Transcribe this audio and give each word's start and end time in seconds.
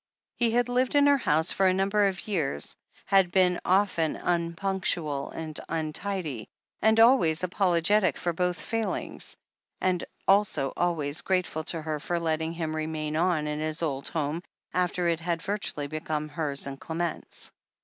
He 0.35 0.49
had 0.49 0.67
lived 0.67 0.95
in 0.95 1.05
her 1.05 1.19
house 1.19 1.51
for 1.51 1.67
a 1.67 1.75
number 1.75 2.07
of 2.07 2.27
years, 2.27 2.75
had 3.05 3.31
been 3.31 3.59
often 3.63 4.15
unpunctual 4.15 5.29
and 5.29 5.53
tmtidy, 5.53 6.47
and 6.81 6.99
always 6.99 7.43
apolo 7.43 7.83
getic 7.83 8.17
for 8.17 8.33
both 8.33 8.59
failings, 8.59 9.37
and 9.79 10.03
also 10.27 10.73
always 10.75 11.21
grateful 11.21 11.63
to 11.65 11.83
her 11.83 11.99
for 11.99 12.19
letting 12.19 12.53
him 12.53 12.75
remain 12.75 13.15
on 13.15 13.45
in 13.45 13.59
his 13.59 13.83
old 13.83 14.07
home 14.07 14.41
after 14.73 15.07
it 15.07 15.19
had 15.19 15.43
virtually 15.43 15.85
become 15.85 16.29
hers 16.29 16.65
and 16.65 16.79
Clement's. 16.79 17.51